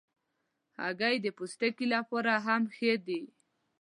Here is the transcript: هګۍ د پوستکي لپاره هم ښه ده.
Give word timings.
هګۍ 0.79 1.15
د 1.21 1.27
پوستکي 1.37 1.85
لپاره 1.95 2.33
هم 2.45 2.63
ښه 2.75 2.93
ده. 3.05 3.19